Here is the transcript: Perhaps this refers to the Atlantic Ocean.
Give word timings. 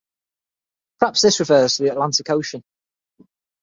Perhaps 0.97 1.21
this 1.21 1.39
refers 1.39 1.75
to 1.75 1.83
the 1.83 1.91
Atlantic 1.91 2.27
Ocean. 2.31 2.63